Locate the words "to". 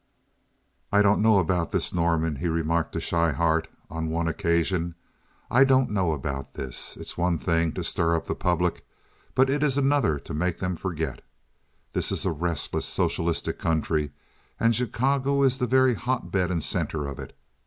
2.93-2.99, 7.73-7.83, 10.17-10.33